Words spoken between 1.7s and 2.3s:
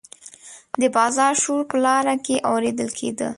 په لاره